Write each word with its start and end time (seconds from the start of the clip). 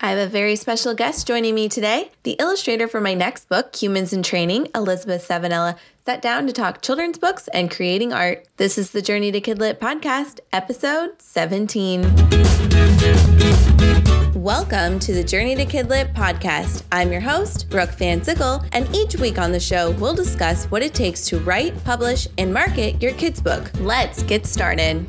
I 0.00 0.10
have 0.10 0.18
a 0.20 0.30
very 0.30 0.54
special 0.54 0.94
guest 0.94 1.26
joining 1.26 1.56
me 1.56 1.68
today. 1.68 2.12
The 2.22 2.36
illustrator 2.38 2.86
for 2.86 3.00
my 3.00 3.14
next 3.14 3.48
book, 3.48 3.74
Humans 3.74 4.12
in 4.12 4.22
Training, 4.22 4.68
Elizabeth 4.72 5.26
Savanella, 5.26 5.76
sat 6.06 6.22
down 6.22 6.46
to 6.46 6.52
talk 6.52 6.82
children's 6.82 7.18
books 7.18 7.48
and 7.48 7.68
creating 7.68 8.12
art. 8.12 8.46
This 8.58 8.78
is 8.78 8.92
the 8.92 9.02
Journey 9.02 9.32
to 9.32 9.40
Kidlit 9.40 9.78
podcast, 9.78 10.38
episode 10.52 11.20
17. 11.20 12.02
Welcome 14.40 15.00
to 15.00 15.12
the 15.12 15.24
Journey 15.24 15.56
to 15.56 15.66
Kidlit 15.66 16.14
podcast. 16.14 16.84
I'm 16.92 17.10
your 17.10 17.20
host, 17.20 17.68
Brooke 17.68 17.90
Van 17.90 18.22
Sickle, 18.22 18.62
and 18.70 18.88
each 18.94 19.16
week 19.16 19.36
on 19.36 19.50
the 19.50 19.58
show, 19.58 19.90
we'll 19.98 20.14
discuss 20.14 20.66
what 20.66 20.84
it 20.84 20.94
takes 20.94 21.26
to 21.26 21.40
write, 21.40 21.74
publish, 21.82 22.28
and 22.38 22.54
market 22.54 23.02
your 23.02 23.14
kids' 23.14 23.42
book. 23.42 23.68
Let's 23.80 24.22
get 24.22 24.46
started. 24.46 25.08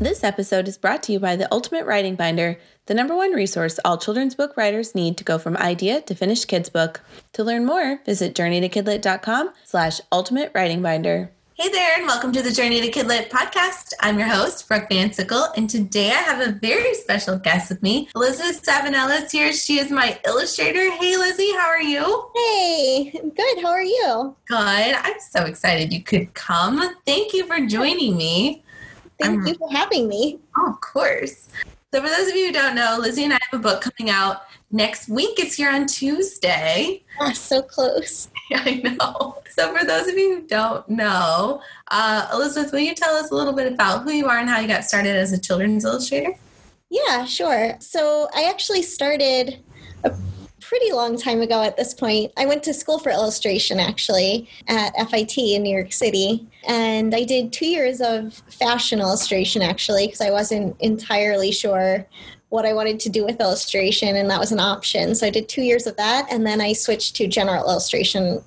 This 0.00 0.22
episode 0.22 0.68
is 0.68 0.78
brought 0.78 1.02
to 1.04 1.12
you 1.12 1.18
by 1.18 1.34
the 1.34 1.52
Ultimate 1.52 1.84
Writing 1.84 2.14
Binder, 2.14 2.56
the 2.86 2.94
number 2.94 3.16
one 3.16 3.32
resource 3.32 3.80
all 3.84 3.98
children's 3.98 4.36
book 4.36 4.56
writers 4.56 4.94
need 4.94 5.16
to 5.16 5.24
go 5.24 5.38
from 5.38 5.56
idea 5.56 6.00
to 6.02 6.14
finished 6.14 6.46
kids 6.46 6.68
book. 6.68 7.00
To 7.32 7.42
learn 7.42 7.66
more, 7.66 8.00
visit 8.06 8.36
journeytokidlit.com 8.36 9.50
slash 9.64 10.00
ultimate 10.12 10.52
writing 10.54 10.82
binder. 10.82 11.32
Hey 11.54 11.68
there, 11.70 11.98
and 11.98 12.06
welcome 12.06 12.30
to 12.30 12.42
the 12.42 12.52
Journey 12.52 12.80
to 12.80 12.88
Kidlit 12.92 13.28
podcast. 13.30 13.92
I'm 14.00 14.20
your 14.20 14.28
host, 14.28 14.68
Brooke 14.68 14.88
Van 14.88 15.12
Sickle, 15.12 15.48
and 15.56 15.68
today 15.68 16.10
I 16.10 16.22
have 16.22 16.46
a 16.46 16.52
very 16.52 16.94
special 16.94 17.36
guest 17.36 17.68
with 17.68 17.82
me. 17.82 18.08
Elizabeth 18.14 18.64
Savanella 18.64 19.24
is 19.24 19.32
here. 19.32 19.52
She 19.52 19.80
is 19.80 19.90
my 19.90 20.16
illustrator. 20.24 20.92
Hey, 20.92 21.16
Lizzie, 21.16 21.52
how 21.54 21.66
are 21.66 21.82
you? 21.82 22.30
Hey, 22.36 23.10
good. 23.10 23.62
How 23.62 23.70
are 23.70 23.82
you? 23.82 24.36
Good. 24.46 24.56
I'm 24.56 25.18
so 25.18 25.46
excited 25.46 25.92
you 25.92 26.04
could 26.04 26.34
come. 26.34 26.94
Thank 27.04 27.32
you 27.32 27.44
for 27.48 27.66
joining 27.66 28.16
me. 28.16 28.62
Thank 29.20 29.46
you 29.46 29.54
for 29.54 29.70
having 29.70 30.08
me. 30.08 30.38
Oh, 30.56 30.70
of 30.70 30.80
course. 30.80 31.48
So, 31.92 32.02
for 32.02 32.08
those 32.08 32.28
of 32.28 32.36
you 32.36 32.46
who 32.46 32.52
don't 32.52 32.74
know, 32.74 32.98
Lizzie 33.00 33.24
and 33.24 33.32
I 33.32 33.38
have 33.50 33.60
a 33.60 33.62
book 33.62 33.80
coming 33.82 34.10
out 34.10 34.42
next 34.70 35.08
week. 35.08 35.38
It's 35.38 35.54
here 35.54 35.70
on 35.70 35.86
Tuesday. 35.86 37.02
Ah, 37.18 37.32
so 37.32 37.62
close. 37.62 38.28
I 38.52 38.74
know. 38.74 39.38
So, 39.50 39.74
for 39.74 39.84
those 39.84 40.06
of 40.06 40.16
you 40.16 40.36
who 40.36 40.42
don't 40.46 40.88
know, 40.88 41.62
uh, 41.90 42.28
Elizabeth, 42.32 42.72
will 42.72 42.80
you 42.80 42.94
tell 42.94 43.16
us 43.16 43.30
a 43.30 43.34
little 43.34 43.54
bit 43.54 43.72
about 43.72 44.02
who 44.02 44.12
you 44.12 44.26
are 44.26 44.38
and 44.38 44.48
how 44.48 44.60
you 44.60 44.68
got 44.68 44.84
started 44.84 45.16
as 45.16 45.32
a 45.32 45.38
children's 45.40 45.84
illustrator? 45.84 46.34
Yeah, 46.90 47.24
sure. 47.24 47.76
So, 47.80 48.28
I 48.34 48.44
actually 48.44 48.82
started 48.82 49.60
a 50.04 50.14
pretty 50.68 50.92
long 50.92 51.16
time 51.16 51.40
ago 51.40 51.62
at 51.62 51.78
this 51.78 51.94
point. 51.94 52.30
I 52.36 52.44
went 52.44 52.62
to 52.64 52.74
school 52.74 52.98
for 52.98 53.10
illustration 53.10 53.80
actually 53.80 54.48
at 54.68 54.92
FIT 55.08 55.38
in 55.38 55.62
New 55.62 55.74
York 55.74 55.94
City. 55.94 56.46
And 56.66 57.14
I 57.14 57.24
did 57.24 57.54
two 57.54 57.66
years 57.66 58.02
of 58.02 58.34
fashion 58.50 59.00
illustration 59.00 59.62
actually 59.62 60.06
because 60.06 60.20
I 60.20 60.30
wasn't 60.30 60.78
entirely 60.80 61.52
sure 61.52 62.06
what 62.50 62.66
I 62.66 62.72
wanted 62.72 62.98
to 63.00 63.10
do 63.10 63.26
with 63.26 63.40
illustration, 63.40 64.16
and 64.16 64.30
that 64.30 64.40
was 64.40 64.52
an 64.52 64.60
option. 64.60 65.14
So 65.14 65.26
I 65.26 65.30
did 65.30 65.50
two 65.50 65.60
years 65.60 65.86
of 65.86 65.96
that, 65.96 66.32
and 66.32 66.46
then 66.46 66.62
I 66.62 66.72
switched 66.72 67.14
to 67.16 67.26
general 67.26 67.62
illustration. 67.68 68.42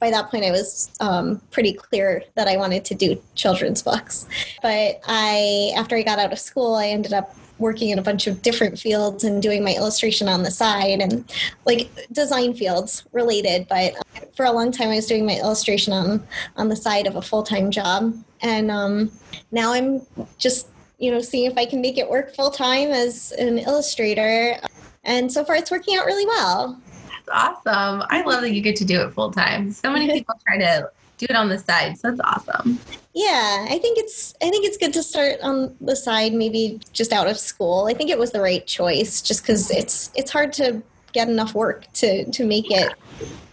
By 0.00 0.10
that 0.10 0.30
point, 0.30 0.46
I 0.46 0.50
was 0.50 0.90
um, 1.00 1.38
pretty 1.50 1.74
clear 1.74 2.22
that 2.34 2.48
I 2.48 2.56
wanted 2.56 2.86
to 2.86 2.94
do 2.94 3.22
children's 3.34 3.82
books. 3.82 4.26
But 4.62 5.02
I, 5.06 5.72
after 5.76 5.96
I 5.96 6.02
got 6.02 6.18
out 6.18 6.32
of 6.32 6.38
school, 6.38 6.76
I 6.76 6.86
ended 6.86 7.12
up 7.12 7.36
working 7.62 7.90
in 7.90 7.98
a 7.98 8.02
bunch 8.02 8.26
of 8.26 8.42
different 8.42 8.78
fields 8.78 9.24
and 9.24 9.42
doing 9.42 9.64
my 9.64 9.74
illustration 9.74 10.28
on 10.28 10.42
the 10.42 10.50
side 10.50 11.00
and 11.00 11.32
like 11.64 11.90
design 12.12 12.52
fields 12.52 13.04
related 13.12 13.66
but 13.68 13.94
for 14.36 14.44
a 14.44 14.52
long 14.52 14.70
time 14.70 14.88
i 14.88 14.96
was 14.96 15.06
doing 15.06 15.24
my 15.24 15.36
illustration 15.36 15.92
on 15.92 16.22
on 16.56 16.68
the 16.68 16.76
side 16.76 17.06
of 17.06 17.16
a 17.16 17.22
full-time 17.22 17.70
job 17.70 18.14
and 18.42 18.70
um, 18.70 19.10
now 19.50 19.72
i'm 19.72 20.02
just 20.36 20.68
you 20.98 21.10
know 21.10 21.20
seeing 21.20 21.50
if 21.50 21.56
i 21.56 21.64
can 21.64 21.80
make 21.80 21.96
it 21.96 22.08
work 22.08 22.34
full-time 22.34 22.90
as 22.90 23.32
an 23.32 23.58
illustrator 23.58 24.58
and 25.04 25.32
so 25.32 25.44
far 25.44 25.56
it's 25.56 25.70
working 25.70 25.96
out 25.96 26.04
really 26.04 26.26
well 26.26 26.78
that's 27.08 27.28
awesome 27.66 28.02
i 28.10 28.22
love 28.26 28.42
that 28.42 28.52
you 28.52 28.60
get 28.60 28.76
to 28.76 28.84
do 28.84 29.00
it 29.00 29.10
full-time 29.12 29.70
so 29.70 29.90
many 29.90 30.10
people 30.12 30.34
try 30.46 30.58
to 30.58 30.90
do 31.22 31.26
it 31.30 31.36
on 31.36 31.48
the 31.48 31.58
side. 31.58 31.98
So 31.98 32.10
that's 32.10 32.20
awesome. 32.20 32.78
Yeah, 33.14 33.66
I 33.68 33.78
think 33.78 33.98
it's 33.98 34.34
I 34.42 34.48
think 34.48 34.64
it's 34.64 34.78
good 34.78 34.92
to 34.94 35.02
start 35.02 35.40
on 35.42 35.76
the 35.80 35.94
side, 35.94 36.32
maybe 36.32 36.80
just 36.92 37.12
out 37.12 37.26
of 37.26 37.38
school. 37.38 37.86
I 37.88 37.94
think 37.94 38.10
it 38.10 38.18
was 38.18 38.32
the 38.32 38.40
right 38.40 38.66
choice, 38.66 39.20
just 39.20 39.42
because 39.42 39.70
it's 39.70 40.10
it's 40.14 40.30
hard 40.30 40.52
to 40.54 40.82
get 41.12 41.28
enough 41.28 41.54
work 41.54 41.90
to 41.94 42.24
to 42.30 42.46
make 42.46 42.70
it 42.70 42.94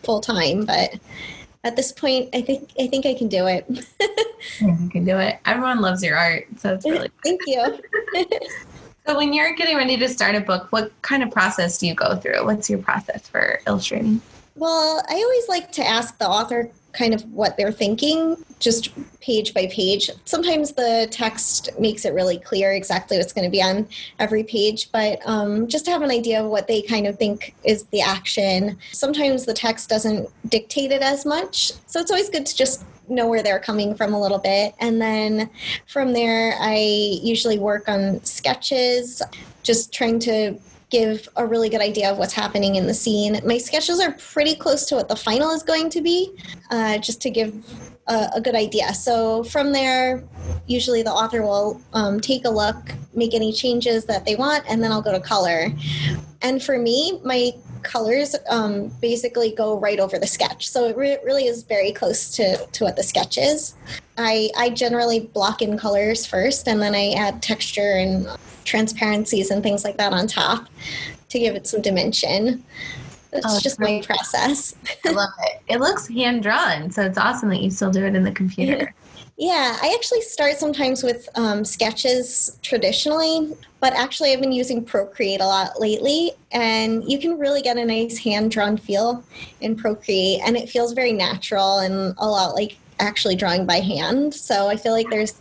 full 0.04 0.22
time. 0.22 0.66
But 0.66 0.96
at 1.66 1.76
this 1.76 1.92
point, 1.92 2.30
I 2.34 2.42
think 2.42 2.70
I 2.80 2.88
think 2.88 3.06
I 3.06 3.14
can 3.14 3.28
do 3.28 3.48
it. 3.48 3.66
you 4.62 4.90
can 4.90 5.04
do 5.04 5.18
it. 5.18 5.40
Everyone 5.46 5.82
loves 5.82 6.02
your 6.02 6.18
art, 6.18 6.48
so 6.58 6.74
it's 6.74 6.86
really 6.86 7.12
thank 7.24 7.42
you. 7.46 7.80
so 9.06 9.18
when 9.18 9.34
you're 9.34 9.54
getting 9.56 9.76
ready 9.76 9.98
to 9.98 10.08
start 10.08 10.36
a 10.36 10.42
book, 10.42 10.72
what 10.72 10.94
kind 11.02 11.22
of 11.22 11.32
process 11.32 11.78
do 11.80 11.88
you 11.88 11.96
go 11.96 12.16
through? 12.16 12.46
What's 12.46 12.70
your 12.70 12.80
process 12.80 13.28
for 13.28 13.60
illustrating? 13.68 14.22
Well, 14.56 15.04
I 15.10 15.16
always 15.16 15.50
like 15.50 15.72
to 15.74 15.86
ask 15.86 16.18
the 16.18 16.28
author 16.28 16.70
kind 16.94 17.14
of 17.14 17.24
what 17.32 17.58
they're 17.58 17.72
thinking 17.72 18.38
just 18.60 18.90
page 19.22 19.54
by 19.54 19.68
page. 19.68 20.10
Sometimes 20.26 20.74
the 20.74 21.08
text 21.12 21.70
makes 21.80 22.06
it 22.06 22.14
really 22.14 22.38
clear 22.38 22.74
exactly 22.74 23.18
what's 23.18 23.34
going 23.34 23.46
to 23.46 23.52
be 23.52 23.62
on 23.62 23.88
every 24.20 24.44
page, 24.44 24.92
but 24.92 25.20
um, 25.26 25.68
just 25.68 25.86
to 25.86 25.92
have 25.92 26.02
an 26.02 26.12
idea 26.12 26.44
of 26.44 26.50
what 26.50 26.68
they 26.68 26.82
kind 26.82 27.08
of 27.08 27.18
think 27.18 27.56
is 27.64 27.84
the 27.86 28.02
action. 28.02 28.78
Sometimes 28.92 29.46
the 29.46 29.54
text 29.54 29.90
doesn't 29.90 30.30
dictate 30.50 30.92
it 30.92 31.02
as 31.02 31.26
much, 31.26 31.72
so 31.88 32.00
it's 32.00 32.12
always 32.12 32.30
good 32.30 32.46
to 32.46 32.56
just 32.56 32.84
know 33.08 33.28
where 33.28 33.42
they're 33.42 33.60
coming 33.60 33.96
from 33.96 34.14
a 34.14 34.22
little 34.22 34.38
bit. 34.38 34.76
And 34.80 35.02
then 35.02 35.50
from 35.88 36.14
there, 36.14 36.56
I 36.60 36.76
usually 37.24 37.58
work 37.58 37.90
on 37.90 38.24
sketches, 38.24 39.22
just 39.64 39.94
trying 39.94 40.20
to 40.20 40.60
give 40.90 41.30
a 41.36 41.46
really 41.46 41.70
good 41.70 41.82
idea 41.82 42.12
of 42.12 42.18
what's 42.18 42.34
happening 42.34 42.76
in 42.76 42.88
the 42.88 42.94
scene. 42.94 43.40
My 43.46 43.58
sketches 43.58 44.00
are 44.00 44.12
pretty 44.14 44.56
close 44.56 44.86
to 44.88 44.96
what 44.96 45.08
the 45.08 45.16
final 45.16 45.52
is 45.52 45.64
going 45.64 45.90
to 45.92 46.02
be, 46.02 46.36
uh, 46.72 46.98
just 46.98 47.22
to 47.22 47.30
give 47.30 47.54
a, 48.08 48.30
a, 48.36 48.42
good 48.42 48.56
idea. 48.56 48.94
So 48.94 49.44
from 49.44 49.72
there, 49.72 50.24
usually 50.66 51.04
the 51.04 51.12
author 51.12 51.44
will 51.44 51.80
um, 51.94 52.20
take 52.20 52.46
a 52.46 52.50
look, 52.50 52.76
make 53.14 53.36
any 53.36 53.54
changes 53.54 54.06
that 54.06 54.26
they 54.26 54.36
want, 54.36 54.64
and 54.68 54.84
then 54.84 54.92
I'll 54.92 55.02
go 55.02 55.12
to 55.12 55.20
color. 55.20 55.68
And 56.42 56.62
for 56.64 56.80
me, 56.80 57.20
my 57.24 57.52
colors 57.84 58.36
um, 58.50 58.90
basically 59.02 59.54
go 59.54 59.80
right 59.80 60.00
over 60.00 60.20
the 60.20 60.28
sketch. 60.28 60.70
So 60.70 60.86
it 60.86 60.98
re- 60.98 61.18
really 61.24 61.46
is 61.46 61.64
very 61.64 61.92
close 61.92 62.36
to, 62.36 62.66
to 62.66 62.84
what 62.84 62.96
the 62.96 63.04
sketch 63.04 63.38
is. 63.38 63.76
I, 64.18 64.50
I 64.58 64.70
generally 64.70 65.22
block 65.22 65.62
in 65.62 65.78
colors 65.78 66.26
first 66.26 66.68
and 66.68 66.82
then 66.82 66.96
I 66.96 67.12
add 67.14 67.42
texture 67.42 67.94
and 67.94 68.28
transparencies 68.66 69.52
and 69.52 69.64
things 69.64 69.84
like 69.84 69.98
that 69.98 70.14
on 70.14 70.28
top 70.28 70.68
to 71.30 71.40
give 71.40 71.56
it 71.56 71.68
some 71.68 71.82
dimension. 71.82 72.64
It's 73.32 73.46
oh, 73.48 73.60
just 73.60 73.80
my 73.80 74.02
process. 74.06 74.76
I 75.06 75.12
love 75.12 75.30
it. 75.44 75.62
It 75.68 75.80
looks 75.80 76.08
hand 76.08 76.42
drawn, 76.42 76.90
so 76.90 77.04
it's 77.04 77.18
awesome 77.18 77.50
that 77.50 77.62
you 77.62 77.70
still 77.70 77.92
do 77.92 78.06
it 78.06 78.16
in 78.16 78.24
the 78.24 78.32
computer. 78.32 78.94
Yeah, 79.40 79.78
I 79.82 79.96
actually 79.98 80.20
start 80.20 80.58
sometimes 80.58 81.02
with 81.02 81.30
um, 81.36 81.64
sketches 81.64 82.60
traditionally, 82.62 83.56
but 83.80 83.94
actually 83.94 84.34
I've 84.34 84.42
been 84.42 84.52
using 84.52 84.84
Procreate 84.84 85.40
a 85.40 85.46
lot 85.46 85.80
lately, 85.80 86.34
and 86.52 87.10
you 87.10 87.20
can 87.20 87.40
really 87.40 87.62
get 87.62 87.78
a 87.78 87.86
nice 87.86 88.18
hand 88.18 88.52
drawn 88.52 88.76
feel 88.76 89.24
in 89.62 89.78
Procreate, 89.78 90.42
and 90.46 90.58
it 90.58 90.68
feels 90.68 90.92
very 90.92 91.14
natural 91.14 91.80
and 91.80 92.14
a 92.18 92.28
lot 92.28 92.54
like 92.54 92.76
actually 93.00 93.38
drawing 93.38 93.66
by 93.66 93.80
hand. 93.80 94.34
So 94.34 94.68
I 94.68 94.76
feel 94.76 94.92
like 94.92 95.10
there's 95.10 95.36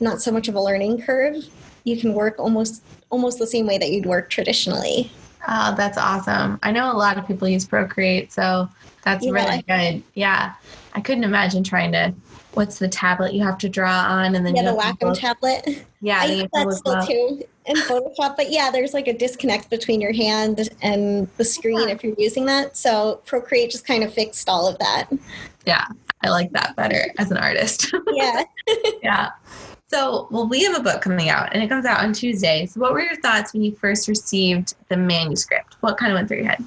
not 0.00 0.20
so 0.20 0.32
much 0.32 0.48
of 0.48 0.56
a 0.56 0.60
learning 0.60 1.02
curve. 1.02 1.36
You 1.84 1.96
can 1.96 2.14
work 2.14 2.40
almost 2.40 2.82
almost 3.10 3.38
the 3.38 3.46
same 3.46 3.64
way 3.64 3.78
that 3.78 3.92
you'd 3.92 4.06
work 4.06 4.28
traditionally. 4.28 5.12
Oh, 5.46 5.72
that's 5.76 5.98
awesome. 5.98 6.58
I 6.64 6.72
know 6.72 6.90
a 6.90 6.98
lot 6.98 7.16
of 7.16 7.28
people 7.28 7.46
use 7.46 7.64
Procreate, 7.64 8.32
so 8.32 8.68
that's 9.04 9.24
yeah. 9.24 9.30
really 9.30 9.62
good. 9.62 10.02
Yeah. 10.14 10.54
I 10.94 11.00
couldn't 11.00 11.24
imagine 11.24 11.62
trying 11.62 11.92
to 11.92 12.12
what's 12.56 12.78
the 12.78 12.88
tablet 12.88 13.34
you 13.34 13.42
have 13.42 13.58
to 13.58 13.68
draw 13.68 14.00
on 14.00 14.34
and 14.34 14.44
then 14.44 14.56
yeah, 14.56 14.62
the 14.62 14.70
Wacom 14.70 15.16
tablet. 15.16 15.84
Yeah, 16.00 16.20
I 16.20 16.24
use 16.26 16.48
that 16.52 16.72
still 16.72 17.06
too 17.06 17.44
in 17.66 17.76
Photoshop. 17.76 18.36
But 18.36 18.50
yeah, 18.50 18.70
there's 18.70 18.94
like 18.94 19.08
a 19.08 19.12
disconnect 19.12 19.68
between 19.68 20.00
your 20.00 20.12
hand 20.12 20.68
and 20.80 21.28
the 21.36 21.44
screen 21.44 21.88
if 21.88 22.02
you're 22.02 22.14
using 22.16 22.46
that. 22.46 22.76
So 22.76 23.20
Procreate 23.26 23.70
just 23.70 23.86
kind 23.86 24.02
of 24.02 24.12
fixed 24.12 24.48
all 24.48 24.66
of 24.66 24.78
that. 24.78 25.08
Yeah, 25.66 25.84
I 26.22 26.30
like 26.30 26.50
that 26.52 26.74
better 26.76 27.12
as 27.18 27.30
an 27.30 27.36
artist. 27.36 27.94
Yeah. 28.12 28.44
yeah. 29.02 29.30
So, 29.88 30.26
well, 30.30 30.48
we 30.48 30.64
have 30.64 30.76
a 30.76 30.82
book 30.82 31.02
coming 31.02 31.28
out 31.28 31.52
and 31.52 31.62
it 31.62 31.68
comes 31.68 31.84
out 31.84 32.02
on 32.02 32.12
Tuesday. 32.12 32.66
So, 32.66 32.80
what 32.80 32.92
were 32.92 33.02
your 33.02 33.16
thoughts 33.16 33.52
when 33.52 33.62
you 33.62 33.72
first 33.72 34.08
received 34.08 34.74
the 34.88 34.96
manuscript? 34.96 35.76
What 35.80 35.98
kind 35.98 36.10
of 36.10 36.16
went 36.16 36.28
through 36.28 36.38
your 36.38 36.46
head? 36.46 36.64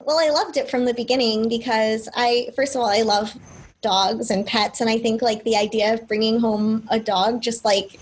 Well, 0.00 0.18
I 0.18 0.30
loved 0.30 0.56
it 0.56 0.70
from 0.70 0.84
the 0.84 0.94
beginning 0.94 1.48
because 1.48 2.08
I, 2.14 2.50
first 2.54 2.74
of 2.74 2.80
all, 2.80 2.88
I 2.88 3.02
love 3.02 3.34
dogs 3.82 4.30
and 4.30 4.46
pets. 4.46 4.80
And 4.80 4.88
I 4.88 4.98
think 4.98 5.20
like 5.20 5.44
the 5.44 5.56
idea 5.56 5.92
of 5.94 6.08
bringing 6.08 6.40
home 6.40 6.86
a 6.90 6.98
dog, 6.98 7.42
just 7.42 7.64
like 7.64 8.00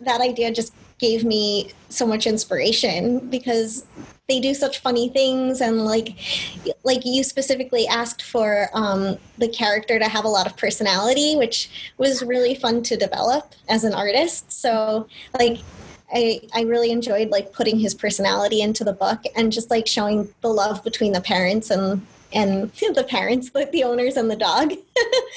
that 0.00 0.20
idea 0.20 0.52
just 0.52 0.72
gave 0.98 1.24
me 1.24 1.72
so 1.88 2.06
much 2.06 2.26
inspiration 2.26 3.28
because 3.28 3.86
they 4.28 4.40
do 4.40 4.52
such 4.52 4.80
funny 4.80 5.08
things 5.08 5.60
and 5.60 5.84
like 5.84 6.10
like 6.84 7.04
you 7.04 7.24
specifically 7.24 7.86
asked 7.86 8.22
for 8.22 8.68
um, 8.74 9.16
the 9.38 9.48
character 9.48 9.98
to 9.98 10.06
have 10.06 10.24
a 10.24 10.28
lot 10.28 10.46
of 10.46 10.56
personality 10.56 11.34
which 11.36 11.70
was 11.96 12.22
really 12.22 12.54
fun 12.54 12.82
to 12.82 12.96
develop 12.96 13.54
as 13.68 13.84
an 13.84 13.94
artist 13.94 14.52
so 14.52 15.08
like 15.38 15.58
I, 16.12 16.40
I 16.54 16.62
really 16.62 16.90
enjoyed 16.90 17.30
like 17.30 17.52
putting 17.52 17.78
his 17.78 17.94
personality 17.94 18.60
into 18.60 18.84
the 18.84 18.92
book 18.92 19.22
and 19.36 19.52
just 19.52 19.70
like 19.70 19.86
showing 19.86 20.28
the 20.40 20.48
love 20.48 20.82
between 20.82 21.12
the 21.12 21.20
parents 21.20 21.70
and 21.70 22.06
and 22.32 22.70
the 22.94 23.04
parents, 23.08 23.50
like 23.54 23.70
the 23.72 23.84
owners 23.84 24.16
and 24.16 24.30
the 24.30 24.36
dog. 24.36 24.72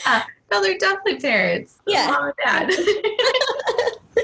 yeah. 0.06 0.24
No, 0.52 0.62
they're 0.62 0.78
definitely 0.78 1.16
parents. 1.22 1.78
Yeah. 1.88 2.08
Mom 2.08 2.26
and 2.26 2.34
dad. 2.44 2.70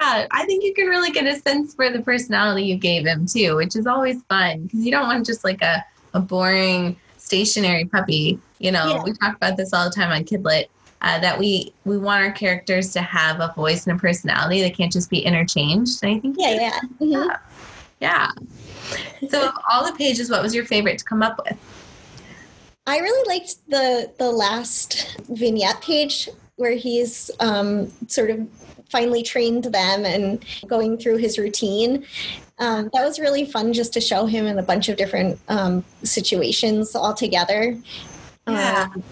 yeah, 0.00 0.26
I 0.30 0.46
think 0.46 0.64
you 0.64 0.72
can 0.72 0.86
really 0.86 1.10
get 1.10 1.26
a 1.26 1.36
sense 1.38 1.74
for 1.74 1.90
the 1.90 2.00
personality 2.00 2.62
you 2.64 2.76
gave 2.76 3.04
him 3.06 3.26
too, 3.26 3.56
which 3.56 3.76
is 3.76 3.86
always 3.86 4.22
fun 4.22 4.62
because 4.62 4.80
you 4.84 4.90
don't 4.90 5.06
want 5.06 5.26
just 5.26 5.44
like 5.44 5.60
a, 5.60 5.84
a 6.14 6.20
boring 6.20 6.96
stationary 7.18 7.84
puppy. 7.84 8.38
You 8.58 8.72
know, 8.72 8.86
Yeah. 8.88 9.02
we 9.02 9.12
talk 9.12 9.36
about 9.36 9.58
this 9.58 9.74
all 9.74 9.84
the 9.84 9.94
time 9.94 10.10
on 10.10 10.24
Kidlit. 10.24 10.66
Uh, 11.02 11.18
that 11.18 11.38
we 11.38 11.72
we 11.86 11.96
want 11.98 12.22
our 12.24 12.30
characters 12.32 12.92
to 12.92 13.00
have 13.02 13.40
a 13.40 13.52
voice 13.56 13.86
and 13.86 13.96
a 13.96 14.00
personality. 14.00 14.60
They 14.62 14.70
can't 14.70 14.92
just 14.92 15.08
be 15.10 15.18
interchanged. 15.18 16.02
And 16.02 16.16
I 16.16 16.20
think 16.20 16.36
Yeah, 16.38 16.50
yeah. 16.54 16.80
Mhm. 17.00 17.38
yeah. 18.00 18.30
So 19.28 19.48
of 19.48 19.54
all 19.70 19.84
the 19.86 19.92
pages, 19.98 20.30
what 20.30 20.42
was 20.42 20.54
your 20.54 20.64
favorite 20.66 20.98
to 20.98 21.04
come 21.04 21.22
up 21.22 21.38
with? 21.44 21.56
I 22.86 22.98
really 22.98 23.28
liked 23.28 23.56
the 23.68 24.10
the 24.18 24.30
last 24.30 25.18
vignette 25.28 25.80
page 25.82 26.28
where 26.56 26.74
he's 26.74 27.30
um, 27.40 27.90
sort 28.06 28.30
of 28.30 28.46
finally 28.90 29.22
trained 29.22 29.64
them 29.64 30.04
and 30.04 30.44
going 30.66 30.98
through 30.98 31.16
his 31.16 31.38
routine. 31.38 32.04
Um, 32.58 32.90
that 32.92 33.04
was 33.04 33.18
really 33.18 33.46
fun 33.46 33.72
just 33.72 33.92
to 33.94 34.00
show 34.00 34.26
him 34.26 34.46
in 34.46 34.58
a 34.58 34.62
bunch 34.62 34.88
of 34.88 34.96
different 34.96 35.40
um, 35.48 35.84
situations 36.02 36.94
all 36.94 37.14
together. 37.14 37.76
Yeah. 38.46 38.88
Um, 38.94 39.02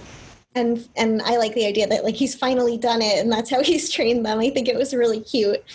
and 0.55 0.89
and 0.97 1.23
I 1.23 1.37
like 1.37 1.55
the 1.55 1.67
idea 1.67 1.87
that 1.87 2.05
like 2.05 2.17
he's 2.17 2.35
finally 2.35 2.77
done 2.77 3.01
it 3.01 3.19
and 3.19 3.31
that's 3.31 3.51
how 3.51 3.63
he's 3.63 3.91
trained 3.91 4.27
them. 4.27 4.41
I 4.41 4.51
think 4.51 4.69
it 4.69 4.77
was 4.77 4.95
really 4.95 5.21
cute. 5.21 5.65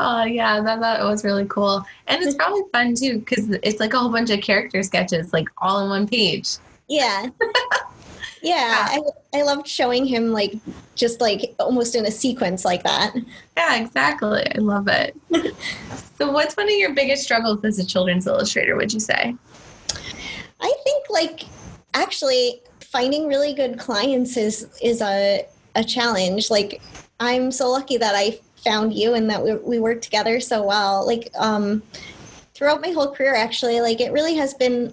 Oh 0.00 0.22
yeah, 0.22 0.60
that, 0.60 0.78
that 0.78 1.02
was 1.02 1.24
really 1.24 1.44
cool, 1.46 1.84
and 2.06 2.22
it's 2.22 2.36
probably 2.36 2.62
fun 2.72 2.94
too 2.94 3.18
because 3.18 3.50
it's 3.64 3.80
like 3.80 3.94
a 3.94 3.98
whole 3.98 4.12
bunch 4.12 4.30
of 4.30 4.40
character 4.40 4.80
sketches, 4.84 5.32
like 5.32 5.48
all 5.58 5.82
in 5.82 5.90
one 5.90 6.06
page. 6.06 6.58
Yeah. 6.90 7.28
Yeah, 8.42 8.86
I, 8.88 9.00
I 9.34 9.42
loved 9.42 9.66
showing 9.66 10.06
him 10.06 10.32
like 10.32 10.54
just 10.94 11.20
like 11.20 11.54
almost 11.58 11.94
in 11.94 12.06
a 12.06 12.10
sequence 12.10 12.64
like 12.64 12.82
that. 12.84 13.14
Yeah, 13.56 13.82
exactly. 13.82 14.46
I 14.54 14.58
love 14.58 14.88
it. 14.88 15.16
so, 16.18 16.30
what's 16.30 16.56
one 16.56 16.66
of 16.66 16.74
your 16.74 16.94
biggest 16.94 17.24
struggles 17.24 17.64
as 17.64 17.78
a 17.78 17.84
children's 17.86 18.26
illustrator? 18.26 18.76
Would 18.76 18.92
you 18.92 19.00
say? 19.00 19.34
I 20.60 20.72
think 20.84 21.10
like 21.10 21.44
actually 21.94 22.62
finding 22.80 23.26
really 23.26 23.54
good 23.54 23.78
clients 23.78 24.36
is 24.36 24.68
is 24.82 25.02
a 25.02 25.46
a 25.74 25.84
challenge. 25.84 26.50
Like 26.50 26.80
I'm 27.20 27.50
so 27.50 27.70
lucky 27.70 27.96
that 27.96 28.14
I 28.14 28.38
found 28.56 28.94
you 28.94 29.14
and 29.14 29.28
that 29.30 29.42
we, 29.42 29.54
we 29.56 29.78
work 29.78 30.00
together 30.00 30.40
so 30.40 30.62
well. 30.62 31.06
Like 31.06 31.30
um 31.36 31.82
throughout 32.54 32.80
my 32.80 32.90
whole 32.90 33.14
career 33.14 33.34
actually 33.34 33.80
like 33.80 34.00
it 34.00 34.10
really 34.12 34.34
has 34.34 34.52
been 34.54 34.92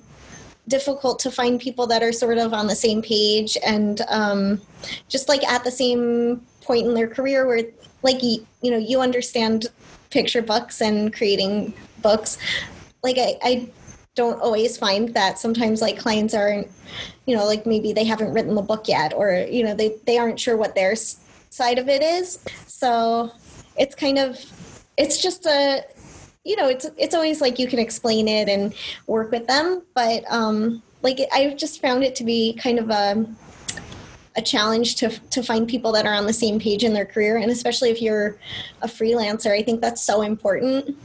difficult 0.67 1.19
to 1.19 1.29
find 1.29 1.59
people 1.59 1.85
that 1.87 2.01
are 2.01 2.11
sort 2.11 2.37
of 2.37 2.53
on 2.53 2.67
the 2.67 2.75
same 2.75 3.01
page 3.01 3.55
and 3.63 4.01
um 4.09 4.59
just 5.07 5.29
like 5.29 5.43
at 5.43 5.63
the 5.63 5.71
same 5.71 6.41
point 6.61 6.87
in 6.87 6.93
their 6.95 7.07
career 7.07 7.45
where 7.45 7.61
like 8.01 8.21
you, 8.21 8.71
know 8.71 8.77
you 8.77 9.01
understand 9.01 9.67
picture 10.09 10.41
books 10.41 10.81
and 10.81 11.13
creating 11.13 11.73
books. 12.01 12.37
Like 13.03 13.17
I, 13.17 13.37
I 13.43 13.69
don't 14.15 14.41
always 14.41 14.77
find 14.77 15.13
that 15.13 15.37
sometimes 15.37 15.81
like 15.81 15.97
clients 15.97 16.33
aren't 16.33 16.69
you 17.25 17.35
know 17.35 17.45
like 17.45 17.65
maybe 17.65 17.91
they 17.91 18.05
haven't 18.05 18.31
written 18.33 18.55
the 18.55 18.61
book 18.61 18.87
yet 18.87 19.13
or 19.13 19.45
you 19.49 19.63
know 19.63 19.73
they, 19.73 19.97
they 20.05 20.17
aren't 20.17 20.39
sure 20.39 20.55
what 20.55 20.75
their 20.75 20.95
side 20.95 21.79
of 21.79 21.89
it 21.89 22.01
is. 22.01 22.39
So 22.67 23.31
it's 23.77 23.95
kind 23.95 24.17
of 24.17 24.39
it's 24.97 25.21
just 25.21 25.45
a 25.45 25.83
you 26.45 26.55
know 26.55 26.67
it's 26.69 26.85
it's 26.97 27.13
always 27.15 27.41
like 27.41 27.59
you 27.59 27.67
can 27.67 27.79
explain 27.79 28.27
it 28.27 28.47
and 28.47 28.73
work 29.07 29.31
with 29.31 29.45
them 29.47 29.81
but 29.93 30.23
um 30.29 30.81
like 31.01 31.19
i've 31.33 31.57
just 31.57 31.81
found 31.81 32.03
it 32.03 32.15
to 32.15 32.23
be 32.23 32.53
kind 32.61 32.79
of 32.79 32.89
a 32.89 33.25
a 34.37 34.41
challenge 34.41 34.95
to 34.95 35.09
to 35.29 35.41
find 35.41 35.67
people 35.67 35.91
that 35.91 36.05
are 36.05 36.13
on 36.13 36.25
the 36.25 36.33
same 36.33 36.59
page 36.59 36.83
in 36.83 36.93
their 36.93 37.05
career 37.05 37.37
and 37.37 37.51
especially 37.51 37.89
if 37.89 38.01
you're 38.01 38.37
a 38.81 38.87
freelancer 38.87 39.51
i 39.51 39.61
think 39.63 39.81
that's 39.81 40.01
so 40.01 40.21
important 40.21 40.95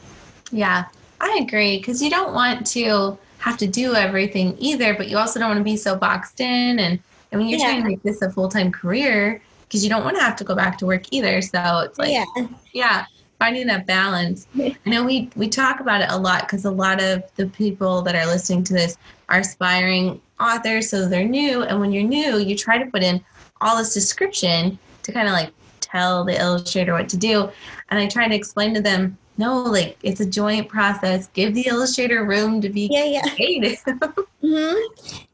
Yeah, 0.52 0.86
I 1.20 1.38
agree 1.42 1.78
because 1.78 2.02
you 2.02 2.10
don't 2.10 2.34
want 2.34 2.66
to 2.68 3.16
have 3.38 3.56
to 3.58 3.66
do 3.68 3.94
everything 3.94 4.56
either, 4.58 4.94
but 4.94 5.08
you 5.08 5.16
also 5.16 5.38
don't 5.38 5.48
want 5.48 5.60
to 5.60 5.64
be 5.64 5.76
so 5.76 5.94
boxed 5.94 6.40
in. 6.40 6.78
And 6.80 6.98
I 7.32 7.36
mean, 7.36 7.48
you're 7.48 7.60
Yeah. 7.60 7.66
trying 7.66 7.82
to 7.84 7.88
make 7.88 8.02
this 8.02 8.20
a 8.20 8.30
full 8.32 8.48
time 8.48 8.72
career 8.72 9.40
because 9.68 9.84
you 9.84 9.90
don't 9.90 10.02
want 10.04 10.16
to 10.16 10.22
have 10.22 10.34
to 10.36 10.44
go 10.44 10.56
back 10.56 10.76
to 10.78 10.86
work 10.86 11.04
either. 11.12 11.40
So 11.40 11.60
it's 11.86 11.98
like, 11.98 12.10
yeah 12.10 12.24
yeah 12.72 13.06
finding 13.40 13.66
that 13.66 13.86
balance. 13.86 14.46
I 14.56 14.76
know 14.84 15.02
we 15.02 15.30
we 15.34 15.48
talk 15.48 15.80
about 15.80 16.02
it 16.02 16.10
a 16.10 16.16
lot 16.16 16.42
because 16.42 16.66
a 16.66 16.70
lot 16.70 17.02
of 17.02 17.24
the 17.36 17.46
people 17.46 18.02
that 18.02 18.14
are 18.14 18.26
listening 18.26 18.62
to 18.64 18.74
this 18.74 18.96
are 19.30 19.40
aspiring 19.40 20.20
authors 20.38 20.90
so 20.90 21.08
they're 21.08 21.24
new. 21.24 21.62
And 21.62 21.80
when 21.80 21.90
you're 21.90 22.04
new 22.04 22.38
you 22.38 22.54
try 22.54 22.78
to 22.78 22.88
put 22.90 23.02
in 23.02 23.24
all 23.60 23.78
this 23.78 23.94
description 23.94 24.78
to 25.02 25.12
kind 25.12 25.26
of 25.26 25.32
like 25.32 25.52
tell 25.80 26.22
the 26.22 26.38
illustrator 26.38 26.92
what 26.92 27.08
to 27.08 27.16
do. 27.16 27.50
And 27.88 27.98
i 27.98 28.06
try 28.06 28.28
to 28.28 28.34
explain 28.34 28.74
to 28.74 28.80
them 28.80 29.18
no 29.38 29.62
like 29.62 29.96
it's 30.02 30.20
a 30.20 30.26
joint 30.26 30.68
process. 30.68 31.28
Give 31.28 31.54
the 31.54 31.66
illustrator 31.66 32.24
room 32.26 32.60
to 32.60 32.68
be 32.68 32.88
yeah 32.92 33.04
yeah. 33.04 33.34
creative. 33.34 33.82
Hmm 34.42 34.74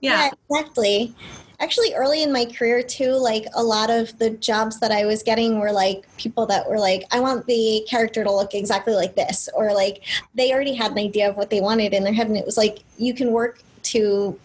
yeah 0.01 0.31
exactly. 0.49 1.15
Actually, 1.59 1.95
early 1.95 2.23
in 2.23 2.33
my 2.33 2.45
career, 2.45 2.83
too, 2.83 3.13
like 3.13 3.47
a 3.55 3.63
lot 3.63 3.91
of 3.91 4.17
the 4.19 4.31
jobs 4.31 4.79
that 4.81 4.93
I 4.93 5.07
was 5.07 5.23
getting 5.23 5.59
were 5.59 5.73
like 5.73 6.05
people 6.17 6.47
that 6.47 6.69
were 6.69 6.79
like, 6.79 7.05
I 7.11 7.21
want 7.21 7.47
the 7.47 7.87
character 7.89 8.23
to 8.25 8.31
look 8.31 8.55
exactly 8.55 8.95
like 8.95 9.17
this, 9.17 9.49
or 9.55 9.73
like 9.73 10.03
they 10.35 10.53
already 10.53 10.75
had 10.75 10.93
an 10.93 10.99
idea 10.99 11.31
of 11.31 11.37
what 11.37 11.51
they 11.51 11.61
wanted 11.61 11.95
in 11.95 12.05
their 12.05 12.13
head. 12.13 12.29
And 12.29 12.37
it 12.37 12.45
was 12.45 12.57
like, 12.57 12.81
you 12.99 13.15
can 13.15 13.33
work 13.33 13.63
to, 13.85 14.39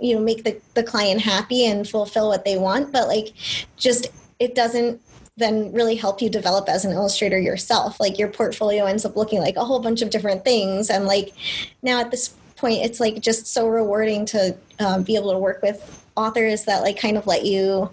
you 0.00 0.14
know, 0.14 0.20
make 0.20 0.44
the, 0.44 0.60
the 0.74 0.82
client 0.82 1.20
happy 1.20 1.66
and 1.66 1.88
fulfill 1.88 2.28
what 2.28 2.44
they 2.44 2.56
want, 2.56 2.92
but 2.92 3.08
like 3.08 3.32
just 3.76 4.08
it 4.38 4.54
doesn't 4.54 5.00
then 5.36 5.72
really 5.72 5.94
help 5.94 6.20
you 6.20 6.28
develop 6.28 6.68
as 6.68 6.84
an 6.84 6.92
illustrator 6.92 7.38
yourself. 7.38 7.98
Like 8.00 8.18
your 8.18 8.28
portfolio 8.28 8.84
ends 8.84 9.04
up 9.04 9.16
looking 9.16 9.40
like 9.40 9.56
a 9.56 9.64
whole 9.64 9.80
bunch 9.80 10.02
of 10.02 10.10
different 10.10 10.44
things. 10.44 10.90
And 10.90 11.06
like 11.06 11.32
now 11.82 12.00
at 12.00 12.10
this 12.10 12.34
point, 12.56 12.84
it's 12.84 13.00
like 13.00 13.20
just 13.20 13.46
so 13.46 13.68
rewarding 13.68 14.26
to 14.26 14.56
um, 14.80 15.04
be 15.04 15.16
able 15.16 15.32
to 15.32 15.38
work 15.38 15.62
with 15.62 16.04
authors 16.18 16.64
that 16.64 16.82
like 16.82 16.98
kind 17.00 17.16
of 17.16 17.26
let 17.26 17.46
you 17.46 17.88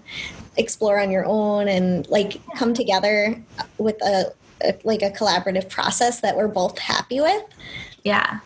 explore 0.56 0.98
on 0.98 1.10
your 1.10 1.24
own 1.26 1.68
and 1.68 2.08
like 2.08 2.40
come 2.56 2.74
together 2.74 3.40
with 3.78 3.96
a, 4.02 4.32
a 4.62 4.74
like 4.84 5.02
a 5.02 5.10
collaborative 5.10 5.68
process 5.68 6.20
that 6.20 6.36
we're 6.36 6.48
both 6.48 6.78
happy 6.78 7.20
with. 7.20 7.44
Yeah, 8.04 8.40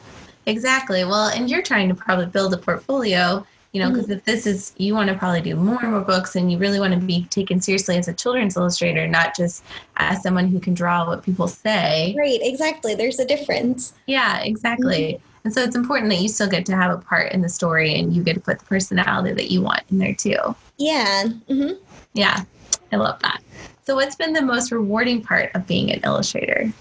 exactly. 0.47 1.05
Well, 1.05 1.29
and 1.29 1.49
you're 1.51 1.63
trying 1.63 1.89
to 1.89 1.95
probably 1.95 2.27
build 2.27 2.53
a 2.53 2.59
portfolio, 2.59 3.47
you 3.73 3.81
know, 3.81 3.89
because 3.91 4.07
mm-hmm. 4.07 4.15
if 4.15 4.25
this 4.25 4.47
is, 4.47 4.73
you 4.77 4.95
want 4.95 5.09
to 5.09 5.17
probably 5.17 5.41
do 5.41 5.55
more 5.55 5.79
and 5.81 5.93
more 5.93 6.01
books 6.01 6.35
and 6.35 6.51
you 6.51 6.59
really 6.59 6.81
want 6.81 6.93
to 6.95 7.01
be 7.01 7.25
taken 7.27 7.61
seriously 7.61 7.97
as 7.97 8.09
a 8.09 8.13
children's 8.13 8.57
illustrator, 8.57 9.07
not 9.07 9.37
just 9.37 9.63
as 9.97 10.23
someone 10.23 10.49
who 10.49 10.59
can 10.59 10.75
draw 10.75 11.07
what 11.07 11.23
people 11.23 11.47
say. 11.47 12.15
Right, 12.19 12.41
exactly. 12.43 12.95
There's 12.95 13.21
a 13.21 13.25
difference. 13.25 13.93
Yeah, 14.07 14.41
exactly. 14.41 15.15
Mm-hmm. 15.15 15.30
And 15.45 15.53
so 15.53 15.63
it's 15.63 15.77
important 15.77 16.11
that 16.11 16.21
you 16.21 16.29
still 16.29 16.49
get 16.49 16.67
to 16.67 16.77
have 16.77 16.93
a 16.93 17.01
part 17.01 17.33
in 17.33 17.41
the 17.41 17.49
story 17.49 17.99
and 17.99 18.15
you 18.15 18.23
get 18.23 18.35
to 18.35 18.41
put 18.41 18.59
the 18.59 18.65
personality 18.67 19.33
that 19.33 19.51
you 19.51 19.63
want 19.63 19.83
in 19.91 19.99
there 19.99 20.15
too. 20.15 20.37
Yeah. 20.77 21.29
hmm 21.49 21.73
Yeah, 22.13 22.45
I 22.93 22.97
love 22.97 23.21
that. 23.23 23.43
So, 23.85 23.95
what's 23.95 24.17
been 24.17 24.33
the 24.33 24.43
most 24.43 24.71
rewarding 24.71 25.23
part 25.23 25.51
of 25.55 25.67
being 25.67 25.91
an 25.91 26.01
illustrator? 26.05 26.73